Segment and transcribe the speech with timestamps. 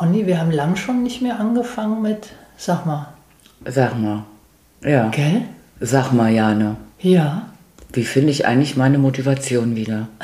[0.00, 3.08] Conny, wir haben lang schon nicht mehr angefangen mit, sag mal,
[3.66, 4.24] Sag mal.
[4.82, 5.08] Ja.
[5.10, 5.42] gell?
[5.78, 6.76] Sag mal, Jane.
[7.00, 7.50] Ja.
[7.92, 10.08] Wie finde ich eigentlich meine Motivation wieder?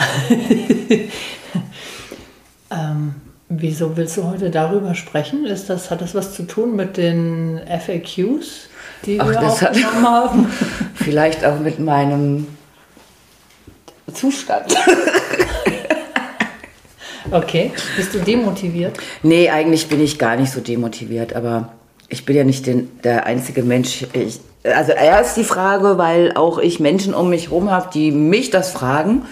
[2.69, 3.15] Ähm,
[3.49, 5.45] wieso willst du heute darüber sprechen?
[5.47, 8.69] Ist das, hat das was zu tun mit den FAQs,
[9.05, 10.47] die Ach, wir das hat- haben?
[10.97, 12.49] Vielleicht auch mit meinem
[14.13, 14.75] Zustand.
[17.31, 17.73] Okay.
[17.97, 18.99] Bist du demotiviert?
[19.23, 21.73] nee, eigentlich bin ich gar nicht so demotiviert, aber
[22.09, 24.07] ich bin ja nicht den, der einzige Mensch.
[24.13, 28.51] Ich, also erst die Frage, weil auch ich Menschen um mich herum habe, die mich
[28.51, 29.23] das fragen.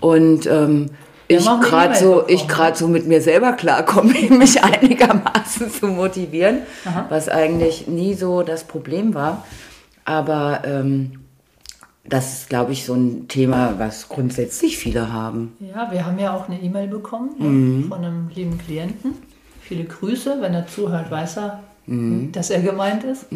[0.00, 0.90] Und ähm,
[1.28, 6.62] ich gerade so, ich gerade so mit mir selber klarkomme, mich einigermaßen zu motivieren,
[7.08, 9.44] was eigentlich nie so das Problem war.
[10.04, 11.19] Aber ähm,
[12.10, 15.52] das ist, glaube ich, so ein Thema, was grundsätzlich viele haben.
[15.60, 17.88] Ja, wir haben ja auch eine E-Mail bekommen Mhm.
[17.88, 19.14] von einem lieben Klienten.
[19.62, 20.38] Viele Grüße.
[20.40, 23.26] Wenn er zuhört, weiß er, dass er gemeint ist.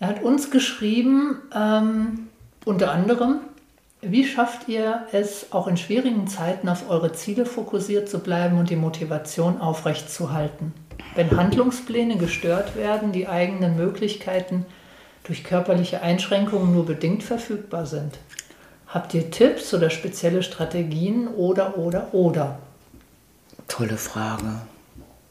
[0.00, 2.28] Er hat uns geschrieben, ähm,
[2.64, 3.36] unter anderem,
[4.00, 8.70] wie schafft ihr es, auch in schwierigen Zeiten auf eure Ziele fokussiert zu bleiben und
[8.70, 10.72] die Motivation aufrechtzuhalten?
[11.14, 14.66] Wenn Handlungspläne gestört werden, die eigenen Möglichkeiten
[15.24, 18.18] durch körperliche Einschränkungen nur bedingt verfügbar sind.
[18.86, 22.58] Habt ihr Tipps oder spezielle Strategien oder, oder, oder?
[23.66, 24.60] Tolle Frage.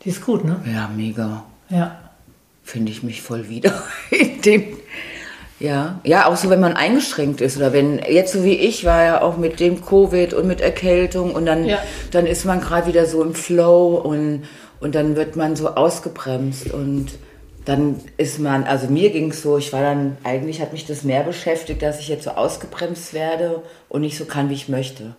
[0.04, 0.60] Die ist gut, ne?
[0.72, 1.44] Ja, mega.
[1.70, 1.98] Ja.
[2.64, 3.72] Finde ich mich voll wieder
[4.12, 4.64] in dem.
[5.60, 9.04] Ja, ja, auch so, wenn man eingeschränkt ist oder wenn, jetzt so wie ich war
[9.04, 11.78] ja auch mit dem Covid und mit Erkältung und dann, Ja.
[12.12, 14.44] dann ist man gerade wieder so im Flow und,
[14.82, 17.12] und dann wird man so ausgebremst und
[17.66, 21.04] dann ist man, also mir ging es so, ich war dann, eigentlich hat mich das
[21.04, 25.16] mehr beschäftigt, dass ich jetzt so ausgebremst werde und nicht so kann, wie ich möchte.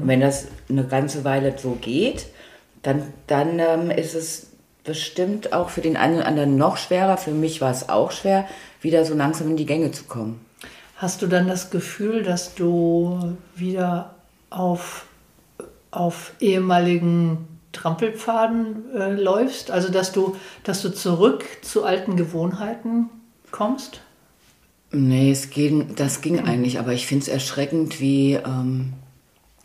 [0.00, 2.26] Und wenn das eine ganze Weile so geht,
[2.82, 4.48] dann, dann ähm, ist es
[4.84, 7.16] bestimmt auch für den einen oder anderen noch schwerer.
[7.16, 8.46] Für mich war es auch schwer,
[8.80, 10.40] wieder so langsam in die Gänge zu kommen.
[10.96, 14.14] Hast du dann das Gefühl, dass du wieder
[14.48, 15.06] auf,
[15.90, 19.70] auf ehemaligen Trampelpfaden äh, läufst?
[19.70, 23.10] Also dass du, dass du zurück zu alten Gewohnheiten
[23.50, 24.00] kommst?
[24.92, 28.34] Nee, es ging, das ging eigentlich, aber ich finde es erschreckend, wie.
[28.34, 28.92] Ähm,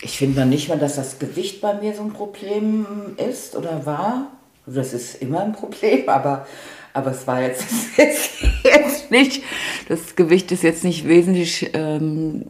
[0.02, 2.86] ich finde noch nicht mal, dass das Gewicht bei mir so ein Problem
[3.18, 4.32] ist oder war.
[4.66, 6.48] Also Das ist immer ein Problem, aber,
[6.94, 7.66] aber es war jetzt,
[7.98, 9.44] jetzt, jetzt nicht.
[9.88, 12.48] Das Gewicht ist jetzt nicht wesentlich ähm,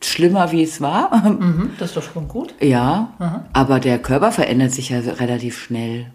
[0.00, 1.10] schlimmer, wie es war.
[1.38, 2.54] Mhm, das ist doch schon gut.
[2.60, 3.12] Ja,
[3.52, 6.06] aber der Körper verändert sich ja relativ schnell.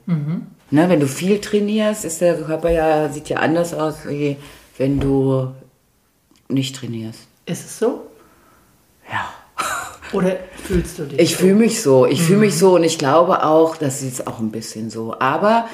[0.72, 4.38] Ne, wenn du viel trainierst, ist der Körper ja, sieht ja anders aus, wie
[4.78, 5.52] wenn du
[6.50, 7.28] nicht trainierst.
[7.46, 8.08] Ist es so?
[9.12, 9.30] Ja.
[10.14, 11.20] Oder fühlst du dich?
[11.20, 11.38] Ich so?
[11.38, 12.06] fühle mich so.
[12.06, 15.16] Ich fühle mich so und ich glaube auch, das ist auch ein bisschen so.
[15.20, 15.68] Aber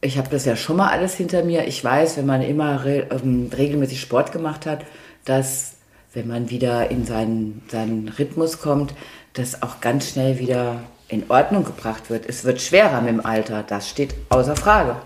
[0.00, 1.66] ich habe das ja schon mal alles hinter mir.
[1.66, 4.84] Ich weiß, wenn man immer re ähm, regelmäßig Sport gemacht hat,
[5.24, 5.74] dass
[6.14, 8.94] wenn man wieder in seinen, seinen Rhythmus kommt,
[9.34, 10.76] das auch ganz schnell wieder
[11.08, 12.26] in Ordnung gebracht wird.
[12.28, 14.96] Es wird schwerer mit dem Alter, das steht außer Frage.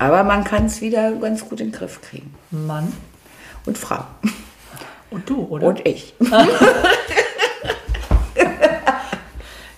[0.00, 2.34] Aber man kann es wieder ganz gut in den Griff kriegen.
[2.50, 2.92] Mann
[3.66, 4.04] Und Frau.
[5.10, 5.66] und du, oder?
[5.68, 6.14] Und ich.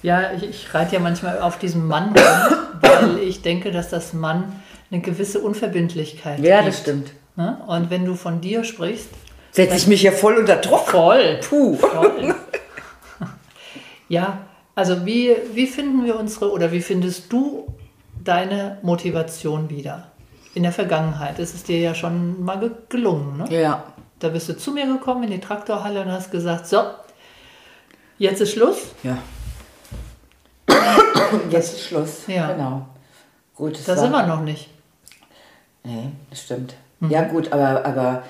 [0.03, 2.15] Ja, ich, ich reite ja manchmal auf diesen Mann,
[2.81, 4.51] weil ich denke, dass das Mann
[4.91, 6.69] eine gewisse Unverbindlichkeit Ja, gibt.
[6.69, 7.11] das stimmt.
[7.37, 7.59] Ne?
[7.67, 9.11] Und wenn du von dir sprichst,
[9.61, 10.89] Setze ich mich hier voll unter Druck.
[10.89, 11.41] voll.
[11.49, 11.77] Puh.
[11.77, 12.35] Voll.
[14.09, 14.39] Ja,
[14.75, 17.73] also wie, wie finden wir unsere oder wie findest du
[18.25, 20.09] deine Motivation wieder?
[20.55, 23.37] In der Vergangenheit ist es dir ja schon mal ge gelungen.
[23.37, 23.61] Ne?
[23.63, 23.85] Ja.
[24.19, 26.83] Da bist du zu mir gekommen in die Traktorhalle und hast gesagt, so,
[28.19, 28.79] jetzt ist Schluss.
[29.05, 29.19] Ja.
[31.51, 32.23] Jetzt ist Schluss.
[32.27, 32.53] Ja.
[32.53, 32.87] Genau.
[33.55, 34.71] Gut, es Da sind wir noch nicht.
[35.85, 36.75] Nee, das stimmt.
[36.99, 37.11] Mhm.
[37.11, 38.23] Ja, gut, aber, aber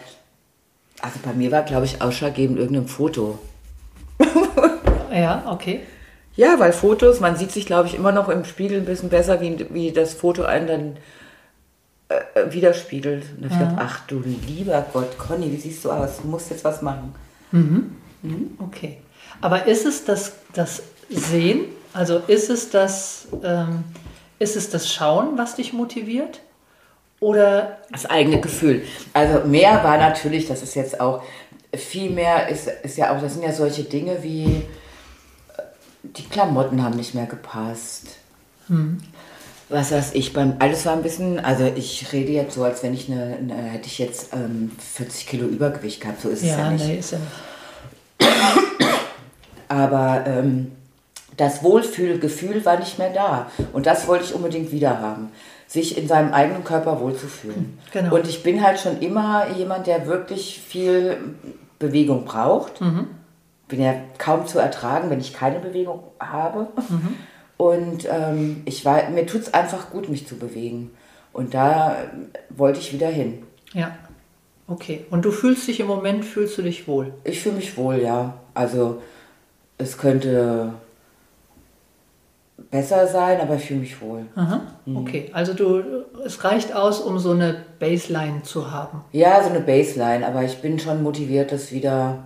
[1.03, 3.39] also bei mir war, glaube ich, ausschlaggebend irgendein Foto.
[5.13, 5.81] ja, okay.
[6.37, 9.41] Ja, weil Fotos, man sieht sich, glaube ich, immer noch im Spiegel ein bisschen besser,
[9.41, 10.97] wie, wie das Foto einen dann
[12.09, 13.25] äh, äh widerspiegelt.
[13.37, 16.19] Und ich gedacht, ach du lieber Gott, Conny, wie siehst du aus?
[16.23, 17.15] Du musst jetzt was machen.
[17.53, 17.97] Mhm.
[18.23, 18.51] Mhm.
[18.59, 18.99] Okay.
[19.41, 21.67] Aber ist es das, das Sehen?
[21.93, 23.85] Also ist es das, ähm,
[24.39, 26.41] ist es das Schauen, was dich motiviert?
[27.21, 28.83] Oder das eigene Gefühl.
[29.13, 31.23] Also mehr war natürlich, das ist jetzt auch
[31.75, 34.45] viel mehr, ist, ist ja auch, das sind ja solche Dinge wie
[35.57, 35.63] äh,
[36.03, 38.17] die Klamotten haben nicht mehr gepasst.
[38.69, 39.01] Hm.
[39.69, 42.95] Was weiß ich, beim, alles war ein bisschen, also ich rede jetzt so, als wenn
[42.95, 46.57] ich eine, eine hätte ich jetzt ähm, 40 Kilo Übergewicht gehabt, so ist ja, es
[46.57, 46.87] ja nicht.
[46.87, 48.31] Nee, ist ja nicht.
[49.69, 50.73] Aber ähm,
[51.37, 53.51] das Wohlfühlgefühl war nicht mehr da.
[53.73, 55.31] Und das wollte ich unbedingt wieder haben
[55.71, 57.79] sich in seinem eigenen Körper wohlzufühlen.
[57.93, 58.17] Genau.
[58.17, 61.17] Und ich bin halt schon immer jemand, der wirklich viel
[61.79, 62.81] Bewegung braucht.
[62.81, 63.07] Mhm.
[63.69, 66.67] Bin ja kaum zu ertragen, wenn ich keine Bewegung habe.
[66.77, 67.15] Mhm.
[67.57, 70.91] Und ähm, ich war, mir tut es einfach gut, mich zu bewegen.
[71.33, 71.99] Und da
[72.49, 73.45] wollte ich wieder hin.
[73.73, 73.97] Ja.
[74.67, 75.07] Okay.
[75.11, 77.15] Und du fühlst dich im Moment, fühlst du dich wohl?
[77.23, 78.35] Ich fühle mich wohl, ja.
[78.55, 79.01] Also
[79.79, 80.73] es könnte
[82.71, 84.27] besser sein, aber ich fühle mich wohl.
[84.35, 84.97] Aha, mhm.
[84.97, 85.83] okay, also du,
[86.25, 89.03] es reicht aus, um so eine Baseline zu haben.
[89.13, 92.25] Ja, so eine Baseline, aber ich bin schon motiviert, das wieder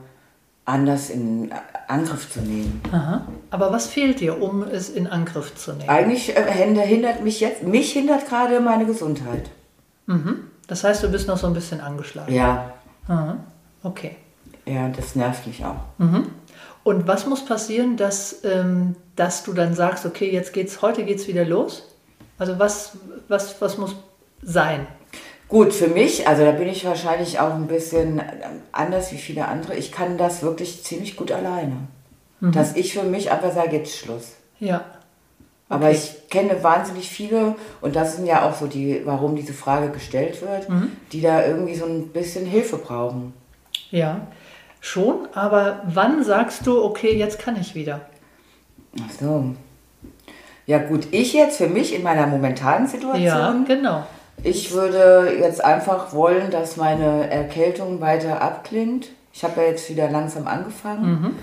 [0.65, 1.51] anders in
[1.89, 2.81] Angriff zu nehmen.
[2.91, 3.27] Aha.
[3.51, 5.89] Aber was fehlt dir, um es in Angriff zu nehmen?
[5.89, 9.51] Eigentlich äh, hindert mich jetzt, mich hindert gerade meine Gesundheit.
[10.07, 10.45] Mhm.
[10.67, 12.33] Das heißt, du bist noch so ein bisschen angeschlagen.
[12.33, 12.73] Ja.
[13.09, 13.37] Aha.
[13.83, 14.17] Okay.
[14.65, 15.77] Ja, das nervt mich auch.
[15.99, 16.29] Mhm.
[16.83, 21.29] Und was muss passieren, dass, ähm, dass du dann sagst, okay, jetzt geht's, heute geht's
[21.29, 21.89] wieder los?
[22.39, 22.97] Also was,
[23.29, 23.95] was, was muss
[24.43, 24.87] sein?
[25.49, 28.23] Gut, für mich, also da bin ich wahrscheinlich auch ein bisschen
[28.73, 29.77] anders wie viele andere.
[29.77, 31.77] Ich kann das wirklich ziemlich gut alleine.
[32.41, 32.53] Mhm.
[32.53, 34.33] Dass ich für mich einfach sage, jetzt Schluss.
[34.59, 34.77] Ja.
[34.79, 34.85] Okay.
[35.69, 39.91] Aber ich kenne wahnsinnig viele, und das sind ja auch so die, warum diese Frage
[39.91, 40.93] gestellt wird, mhm.
[41.13, 43.33] die da irgendwie so ein bisschen Hilfe brauchen.
[43.91, 44.27] Ja.
[44.81, 48.03] Schon, aber wann sagst du, okay, jetzt kann ich wieder?
[49.01, 49.45] Ach so.
[50.67, 53.25] Ja gut, ich jetzt für mich in meiner momentanen Situation.
[53.25, 54.07] Ja, genau.
[54.43, 59.09] Ich würde jetzt einfach wollen, dass meine Erkältung weiter abklingt.
[59.33, 61.11] Ich habe ja jetzt wieder langsam angefangen.
[61.11, 61.35] Mhm.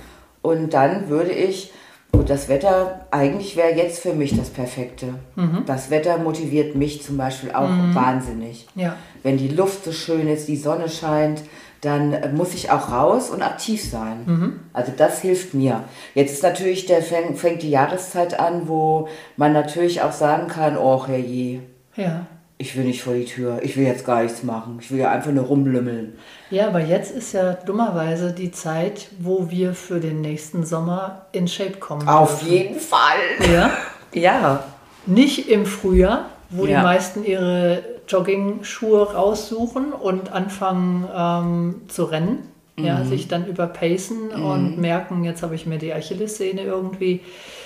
[0.42, 1.72] Und dann würde ich,
[2.12, 5.16] gut, das Wetter, eigentlich wäre jetzt für mich das Perfekte.
[5.36, 5.64] Mhm.
[5.66, 7.96] Das Wetter motiviert mich zum Beispiel auch mhm.
[7.96, 8.68] wahnsinnig.
[8.76, 8.96] Ja.
[9.24, 11.42] Wenn die Luft so schön ist, die Sonne scheint,
[11.82, 14.24] dann muss ich auch raus und aktiv sein.
[14.26, 14.60] Mhm.
[14.72, 15.84] Also das hilft mir.
[16.14, 20.78] Jetzt ist natürlich, der fängt, fängt die Jahreszeit an, wo man natürlich auch sagen kann,
[20.78, 21.62] oh herrje,
[21.96, 22.28] ja.
[22.62, 25.10] Ich will nicht vor die Tür, ich will jetzt gar nichts machen, ich will ja
[25.10, 26.14] einfach nur rumlümmeln.
[26.52, 31.48] Ja, aber jetzt ist ja dummerweise die Zeit, wo wir für den nächsten Sommer in
[31.48, 32.08] Shape kommen.
[32.08, 32.54] Auf dürfen.
[32.54, 33.52] jeden Fall.
[33.52, 33.72] Ja.
[34.14, 34.64] ja.
[35.08, 36.78] Nicht im Frühjahr, wo ja.
[36.78, 42.48] die meisten ihre Jogging-Schuhe raussuchen und anfangen ähm, zu rennen.
[42.78, 42.86] Mhm.
[42.86, 44.46] Ja, sich dann überpacen mhm.
[44.46, 47.22] und merken, jetzt habe ich mir die Achillessehne irgendwie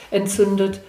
[0.10, 0.80] entzündet.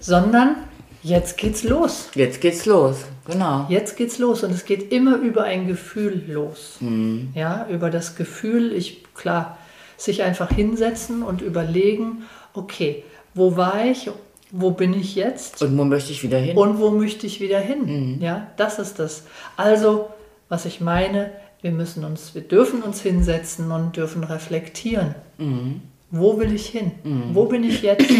[0.00, 0.56] Sondern
[1.02, 2.08] jetzt geht's los.
[2.14, 3.66] Jetzt geht's los, genau.
[3.68, 6.76] Jetzt geht's los und es geht immer über ein Gefühl los.
[6.80, 7.30] Mhm.
[7.34, 9.58] Ja, über das Gefühl, ich, klar,
[9.96, 14.10] sich einfach hinsetzen und überlegen, okay, wo war ich
[14.50, 15.62] wo bin ich jetzt?
[15.62, 16.56] Und wo möchte ich wieder hin?
[16.56, 18.14] Und wo möchte ich wieder hin?
[18.16, 18.22] Mhm.
[18.22, 19.24] Ja, das ist das.
[19.56, 20.08] Also,
[20.48, 21.30] was ich meine,
[21.60, 25.14] wir müssen uns, wir dürfen uns hinsetzen und dürfen reflektieren.
[25.36, 25.82] Mhm.
[26.10, 26.92] Wo will ich hin?
[27.04, 27.34] Mhm.
[27.34, 28.10] Wo bin ich jetzt?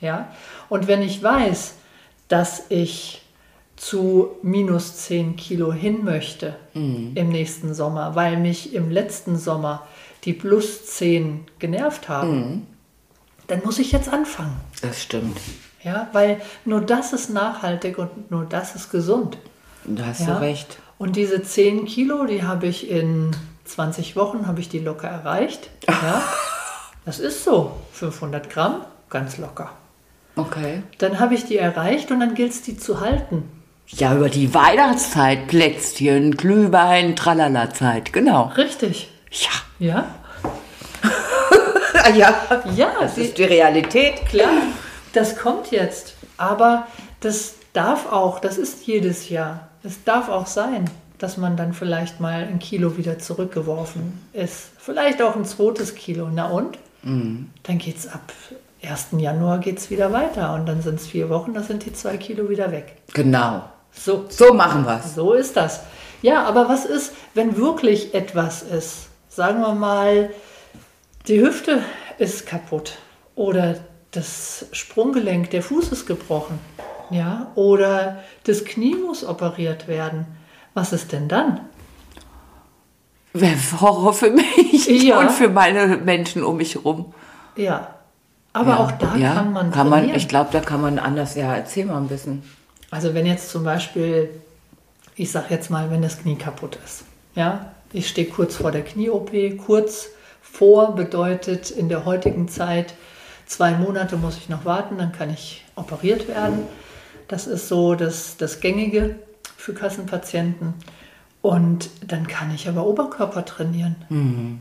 [0.00, 0.32] ja.
[0.68, 1.74] Und wenn ich weiß,
[2.28, 3.22] dass ich
[3.76, 7.12] zu minus 10 Kilo hin möchte mhm.
[7.14, 9.86] im nächsten Sommer, weil mich im letzten Sommer
[10.24, 12.66] die plus 10 genervt haben, mhm.
[13.48, 14.56] dann muss ich jetzt anfangen.
[14.82, 15.36] Das stimmt.
[15.82, 19.36] Ja, weil nur das ist nachhaltig und nur das ist gesund.
[19.84, 20.34] Da hast ja?
[20.34, 20.78] du recht.
[20.98, 25.70] Und diese 10 Kilo, die habe ich in 20 Wochen, habe ich die locker erreicht.
[25.88, 26.22] Ja?
[27.04, 29.72] Das ist so, 500 Gramm, ganz locker.
[30.36, 30.82] Okay.
[30.98, 33.44] Dann habe ich die erreicht und dann gilt es, die zu halten.
[33.88, 38.44] Ja, über die Weihnachtszeit, Plätzchen, Glühwein, Tralala-Zeit, genau.
[38.56, 39.10] Richtig.
[39.30, 39.50] Ja.
[39.78, 40.14] Ja?
[42.14, 42.34] ja,
[42.74, 44.24] ja, das ist die Realität.
[44.26, 44.50] Klar
[45.12, 46.14] das kommt jetzt.
[46.36, 46.86] Aber
[47.20, 49.68] das darf auch, das ist jedes Jahr.
[49.82, 54.70] Es darf auch sein, dass man dann vielleicht mal ein Kilo wieder zurückgeworfen ist.
[54.78, 56.28] Vielleicht auch ein zweites Kilo.
[56.32, 56.78] Na und?
[57.02, 57.50] Mhm.
[57.62, 58.32] Dann geht es ab
[58.82, 59.08] 1.
[59.18, 62.48] Januar geht's wieder weiter und dann sind es vier Wochen, da sind die zwei Kilo
[62.48, 62.96] wieder weg.
[63.14, 63.62] Genau.
[63.92, 65.14] So, so machen wir es.
[65.14, 65.82] So ist das.
[66.22, 69.08] Ja, aber was ist, wenn wirklich etwas ist?
[69.28, 70.30] Sagen wir mal,
[71.26, 71.82] die Hüfte
[72.18, 72.98] ist kaputt
[73.34, 73.76] oder
[74.10, 76.58] das Sprunggelenk, der Fuß ist gebrochen.
[77.10, 80.26] Ja, oder das Knie muss operiert werden.
[80.74, 81.60] Was ist denn dann?
[83.80, 85.20] Horror für mich ja.
[85.20, 87.14] und für meine Menschen um mich herum.
[87.56, 87.94] Ja,
[88.52, 88.78] aber ja.
[88.78, 89.34] auch da ja.
[89.34, 92.42] kann man kann man, Ich glaube, da kann man anders, ja, erzähl mal ein bisschen.
[92.90, 94.28] Also wenn jetzt zum Beispiel,
[95.16, 97.04] ich sage jetzt mal, wenn das Knie kaputt ist.
[97.34, 99.30] Ja, ich stehe kurz vor der Knie-OP.
[99.64, 100.08] Kurz
[100.42, 102.94] vor bedeutet in der heutigen Zeit,
[103.46, 106.60] zwei Monate muss ich noch warten, dann kann ich operiert werden.
[107.28, 109.16] Das ist so das, das Gängige
[109.56, 110.74] für Kassenpatienten.
[111.40, 113.96] Und dann kann ich aber Oberkörper trainieren.
[114.10, 114.60] Mhm.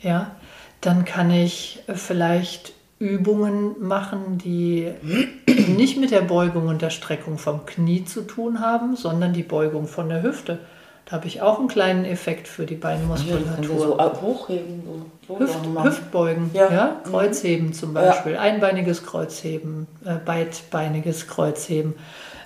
[0.00, 0.32] Ja,
[0.80, 4.90] dann kann ich vielleicht Übungen machen, die
[5.76, 9.86] nicht mit der Beugung und der Streckung vom Knie zu tun haben, sondern die Beugung
[9.86, 10.58] von der Hüfte.
[11.06, 13.78] Da habe ich auch einen kleinen Effekt für die Beinmuskulatur.
[13.78, 14.82] So hochheben,
[15.28, 16.72] so Hüft, Hüftbeugen, ja.
[16.72, 16.96] ja?
[17.04, 17.10] Mhm.
[17.10, 18.40] Kreuzheben zum Beispiel, ja.
[18.40, 21.94] einbeiniges Kreuzheben, äh, beidbeiniges Kreuzheben.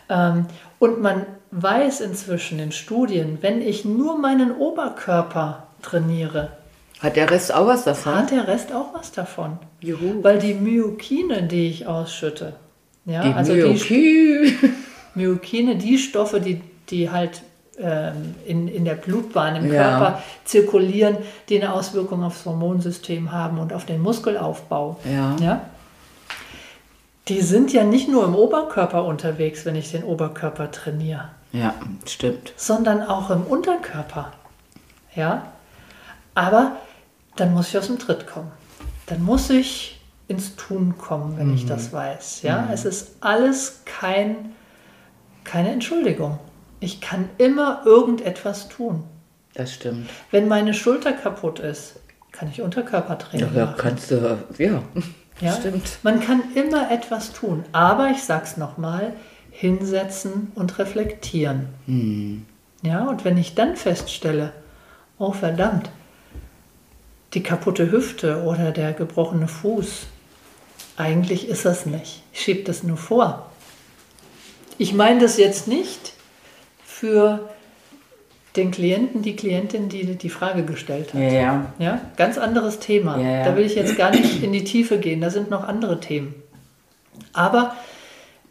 [0.09, 0.47] Ähm,
[0.81, 6.51] und man weiß inzwischen in Studien, wenn ich nur meinen Oberkörper trainiere,
[7.01, 8.15] hat der Rest auch was davon?
[8.15, 9.59] Hat der Rest auch was davon.
[9.81, 10.23] Juhu.
[10.23, 12.57] Weil die Myokine, die ich ausschütte,
[13.05, 13.79] ja, die also Myokine.
[13.81, 14.59] die
[15.15, 17.43] Myokine, die Stoffe, die, die halt
[17.81, 19.83] ähm, in, in der Blutbahn im ja.
[19.83, 24.99] Körper zirkulieren, die eine Auswirkung aufs Hormonsystem haben und auf den Muskelaufbau.
[25.05, 25.37] Ja.
[25.41, 25.61] ja.
[27.29, 31.29] Die sind ja nicht nur im Oberkörper unterwegs, wenn ich den Oberkörper trainiere.
[31.53, 31.75] Ja,
[32.07, 32.53] stimmt.
[32.57, 34.33] Sondern auch im Unterkörper.
[35.15, 35.53] Ja.
[36.35, 36.73] Aber
[37.41, 38.51] dann muss ich aus dem Tritt kommen.
[39.07, 41.55] Dann muss ich ins Tun kommen, wenn mhm.
[41.55, 42.43] ich das weiß.
[42.43, 42.73] Ja, mhm.
[42.73, 44.53] es ist alles kein,
[45.45, 46.39] keine Entschuldigung.
[46.81, 49.05] Ich kann immer irgendetwas tun.
[49.55, 50.09] Das stimmt.
[50.31, 53.75] Wenn meine Schulter kaputt ist, kann ich Unterkörpertraining ja, machen.
[53.79, 54.83] kannst du, ja,
[55.41, 55.99] ja, stimmt.
[56.03, 59.15] Man kann immer etwas tun, aber ich sag's nochmal,
[59.51, 61.69] hinsetzen und reflektieren.
[61.87, 62.47] Mhm.
[62.83, 64.53] Ja, und wenn ich dann feststelle,
[65.19, 65.91] oh verdammt,
[67.35, 70.07] die kaputte Hüfte oder der gebrochene Fuß.
[70.97, 72.23] Eigentlich ist das nicht.
[72.33, 73.51] Ich schiebe das nur vor.
[74.79, 76.13] Ich meine das jetzt nicht
[76.85, 77.49] für
[78.57, 81.21] den Klienten, die Klientin, die die Frage gestellt hat.
[81.21, 81.71] Ja, ja.
[81.79, 82.01] ja?
[82.17, 83.19] Ganz anderes Thema.
[83.19, 83.45] Ja, ja.
[83.45, 85.21] Da will ich jetzt gar nicht in die Tiefe gehen.
[85.21, 86.35] Da sind noch andere Themen.
[87.33, 87.77] Aber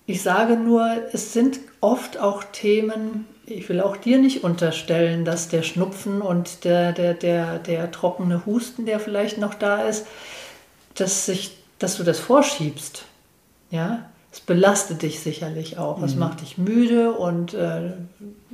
[0.08, 5.50] ich sage nur, es sind oft auch Themen, ich will auch dir nicht unterstellen, dass
[5.50, 10.08] der Schnupfen und der, der, der, der trockene Husten, der vielleicht noch da ist,
[10.96, 13.04] dass, sich, dass du das vorschiebst.
[13.70, 15.98] Ja, es belastet dich sicherlich auch.
[15.98, 16.04] Mhm.
[16.06, 17.92] Es macht dich müde und äh,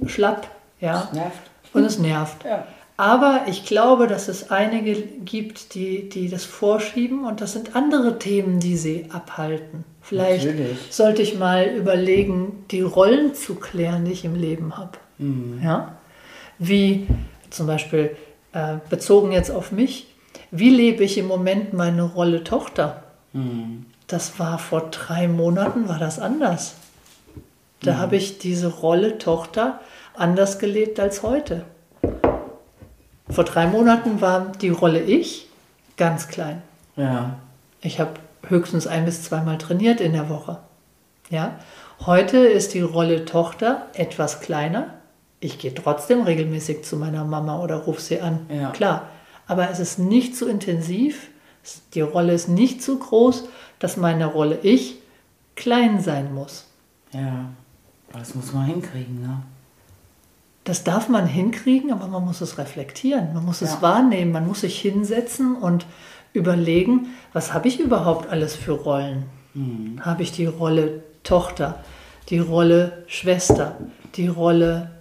[0.08, 0.48] schlapp.
[0.82, 1.42] Ja, es nervt.
[1.74, 2.44] Und es nervt.
[2.46, 2.68] Ja.
[3.04, 8.18] Aber ich glaube, dass es einige gibt, die, die das vorschieben und das sind andere
[8.18, 9.84] Themen, die sie abhalten.
[10.02, 10.78] Vielleicht Natürlich.
[10.90, 15.00] sollte ich mal überlegen, die Rollen zu klären, die ich im Leben habe.
[15.18, 15.60] Mhm.
[15.62, 15.98] Ja?
[16.60, 17.06] Wie
[17.50, 18.16] zum Beispiel
[18.54, 20.08] äh, bezogen jetzt auf mich,
[20.52, 23.04] wie lebe ich im Moment meine Rolle Tochter?
[23.34, 23.86] Mhm.
[24.08, 26.76] Das war vor drei Monaten, war das anders.
[27.82, 27.98] Da mhm.
[27.98, 29.82] habe ich diese Rolle Tochter
[30.16, 31.66] anders gelebt als heute.
[33.34, 35.48] Vor drei Monaten war die Rolle ich
[35.98, 36.62] ganz klein.
[36.96, 37.38] Ja.
[37.82, 38.12] Ich habe
[38.48, 40.60] höchstens ein bis zweimal trainiert in der Woche.
[41.30, 41.60] Ja?
[42.06, 44.94] Heute ist die Rolle Tochter etwas kleiner.
[45.40, 48.46] Ich gehe trotzdem regelmäßig zu meiner Mama oder rufe sie an.
[48.50, 48.70] Ja.
[48.70, 49.10] Klar.
[49.48, 51.30] Aber es ist nicht so intensiv,
[51.96, 53.46] die Rolle ist nicht so groß,
[53.80, 54.98] dass meine Rolle ich
[55.56, 56.68] klein sein muss.
[57.12, 57.46] Ja,
[58.12, 59.42] das muss man hinkriegen, ne?
[60.64, 63.68] Das darf man hinkriegen, aber man muss es reflektieren, man muss ja.
[63.68, 65.86] es wahrnehmen, man muss sich hinsetzen und
[66.32, 69.26] überlegen, was habe ich überhaupt alles für Rollen?
[69.54, 70.04] Mhm.
[70.04, 71.84] Habe ich die Rolle Tochter,
[72.30, 73.78] die Rolle Schwester,
[74.16, 74.92] die Rolle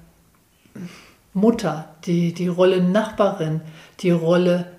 [1.35, 3.61] Mutter, die, die Rolle Nachbarin,
[4.01, 4.72] die Rolle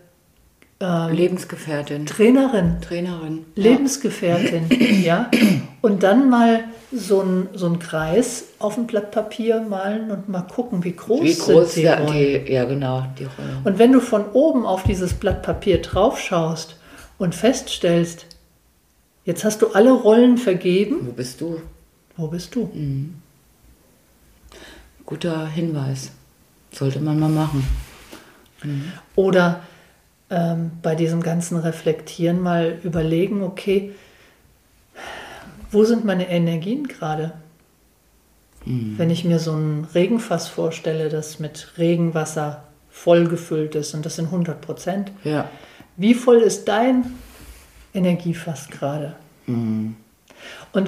[0.84, 2.06] ähm, Lebensgefährtin.
[2.06, 2.82] Trainerin.
[2.82, 3.46] Trainerin.
[3.56, 4.68] Lebensgefährtin,
[5.04, 5.32] ja.
[5.82, 10.42] Und dann mal so ein, so ein Kreis auf ein Blatt Papier malen und mal
[10.42, 12.46] gucken, wie groß, wie groß sind die, Rollen.
[12.46, 13.62] die Ja, genau, die Rollen.
[13.64, 16.76] Und wenn du von oben auf dieses Blatt Papier drauf schaust
[17.18, 18.26] und feststellst,
[19.24, 21.08] jetzt hast du alle Rollen vergeben.
[21.08, 21.62] Wo bist du?
[22.18, 22.70] Wo bist du?
[22.74, 23.16] Mhm.
[25.06, 26.12] Guter Hinweis.
[26.72, 27.66] Sollte man mal machen.
[28.64, 28.92] Mhm.
[29.16, 29.62] Oder
[30.34, 33.94] ähm, bei diesem ganzen Reflektieren mal überlegen, okay,
[35.72, 37.34] wo sind meine Energien gerade?
[38.66, 44.28] Wenn ich mir so ein Regenfass vorstelle, das mit Regenwasser vollgefüllt ist und das sind
[44.28, 45.50] 100 Prozent, Ja.
[45.98, 47.14] wie voll ist dein
[47.94, 49.16] Energiefass gerade?
[49.48, 49.96] Und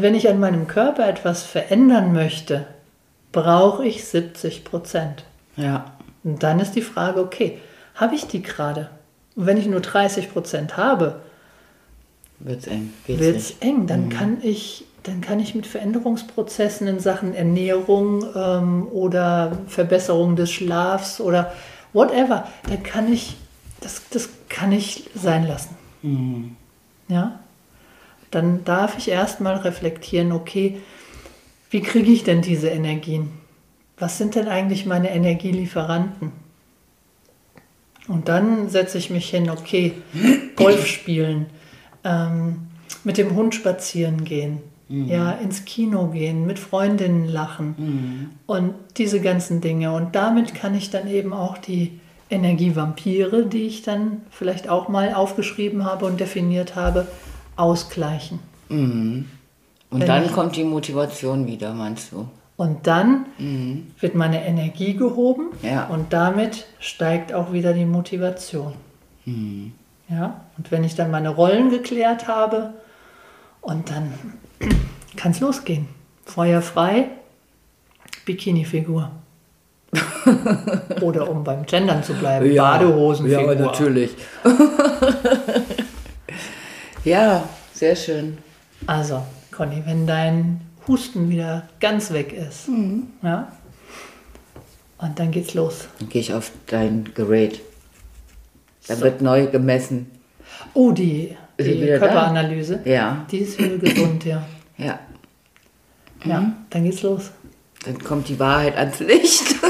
[0.02, 2.66] wenn ich an meinem Körper etwas verändern möchte,
[3.34, 5.26] brauche ich 70 Prozent.
[5.58, 5.98] Ja.
[6.24, 7.60] Und dann ist die Frage, okay,
[7.96, 8.90] habe ich die gerade?
[9.36, 11.22] Und wenn ich nur 30 Prozent habe,
[12.40, 12.94] Wird's eng.
[13.08, 13.64] Geht's wird es nicht.
[13.64, 13.88] eng.
[13.88, 20.52] Dann kann ich, dann kann ich mit Veränderungsprozessen in Sachen Ernährung ähm, oder Verbesserung des
[20.52, 21.54] Schlafs oder
[21.94, 23.38] whatever, da kann ich,
[23.80, 25.76] das, das kann ich sein lassen.
[27.08, 27.40] Ja?
[28.32, 30.82] Dann darf ich erstmal reflektieren, okay,
[31.70, 33.32] wie kriege ich denn diese Energien?
[33.98, 36.34] Was sind denn eigentlich meine Energielieferanten?
[38.08, 39.94] Und dann setze ich mich hin, okay,
[40.56, 41.48] Golf spielen,
[42.04, 42.68] ähm,
[43.04, 47.76] mit dem Hund spazieren gehen, ja, ins Kino gehen, mit Freundinnen lachen
[48.46, 49.92] und diese ganzen Dinge.
[49.92, 55.14] Und damit kann ich dann eben auch die Energievampire, die ich dann vielleicht auch mal
[55.14, 57.08] aufgeschrieben habe und definiert habe,
[57.56, 58.40] ausgleichen.
[59.90, 62.28] Und Wenn dann kommt die Motivation wieder, meinst du?
[62.58, 63.26] Und dann
[64.00, 65.88] wird meine Energie gehoben Ja.
[65.88, 68.74] und damit steigt auch wieder die Motivation.
[70.08, 72.74] Ja, und wenn ich dann meine Rollen geklärt habe
[73.62, 74.14] und dann
[75.18, 75.88] kann es losgehen.
[76.26, 77.10] Feuer frei,
[78.26, 79.12] Bikini-Figur.
[81.02, 83.54] Oder um beim Gendern zu bleiben, Badehosenfigur.
[83.54, 84.16] Ja, natürlich.
[87.04, 87.44] ja,
[87.74, 88.38] sehr schön.
[88.88, 92.70] Also, Conny, wenn dein Husten wieder ganz weg ist,
[93.22, 93.52] ja,
[94.98, 95.88] und dann geht's los.
[96.00, 97.62] Dann gehe ich auf dein Gerät.
[98.88, 100.12] Da wird neu gemessen.
[100.74, 102.08] Oh, die, die wieder da?
[102.08, 104.46] Körperanalyse, Ja, die ist wieder gesund, ja.
[104.78, 105.00] ja.
[106.24, 107.32] Ja, dann geht's los.
[107.84, 109.56] Dann kommt die Wahrheit ans Licht.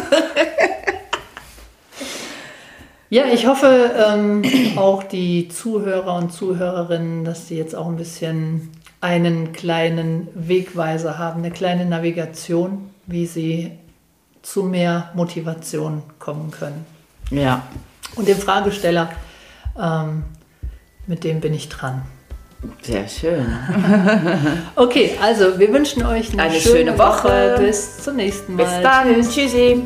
[3.09, 4.41] Ja, ich hoffe ähm,
[4.75, 11.39] auch die Zuhörer und Zuhörerinnen, dass sie jetzt auch ein bisschen einen kleinen Wegweiser haben,
[11.39, 13.71] eine kleine Navigation, wie sie
[14.41, 16.85] zu mehr Motivation kommen können.
[17.31, 17.63] Ja,
[18.15, 19.09] Und den Fragesteller,
[19.79, 20.23] ähm,
[21.07, 22.03] mit dem bin ich dran.
[22.81, 23.45] sehr schön.
[24.75, 27.55] Okay, also wir wünschen euch eine, Eine schöne, schöne Woche.
[27.59, 28.63] Bis zum nächsten Mal.
[28.65, 29.21] Bis dann.
[29.21, 29.83] Tschüssi.